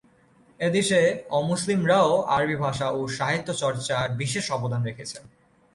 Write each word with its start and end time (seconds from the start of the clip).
এদেশে 0.59 0.99
অমুসলিমরাও 1.31 2.11
আরবি 2.27 2.55
ভাষা 2.55 2.87
ও 2.89 3.01
সাহিত্য 3.17 3.49
চর্চায় 3.53 4.09
বিশেষ 4.17 4.45
অবদান 4.51 4.81
রেখেছেন। 4.83 5.23